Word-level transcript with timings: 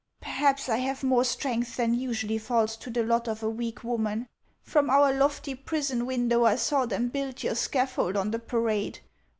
Perhaps 0.19 0.67
I 0.67 0.77
have 0.77 1.03
more 1.03 1.23
strength 1.23 1.77
than 1.77 1.93
usually 1.93 2.39
falls 2.39 2.75
to 2.75 2.89
the 2.89 3.03
lot 3.03 3.27
of 3.27 3.43
a 3.43 3.49
weak 3.51 3.83
woman. 3.83 4.27
From 4.63 4.89
our 4.89 5.13
lofty 5.13 5.53
prison 5.53 6.07
window 6.07 6.43
I 6.43 6.55
saw 6.55 6.87
them 6.87 7.09
build 7.09 7.43
your 7.43 7.53
scaffold 7.53 8.17
on 8.17 8.31
the 8.31 8.39
parade. 8.39 8.97